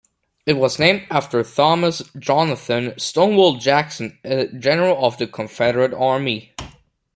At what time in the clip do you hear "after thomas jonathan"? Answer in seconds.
1.11-2.95